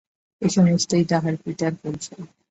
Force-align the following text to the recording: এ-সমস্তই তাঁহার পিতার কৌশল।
এ-সমস্তই 0.41 1.05
তাঁহার 1.05 1.35
পিতার 1.43 1.73
কৌশল। 1.81 2.21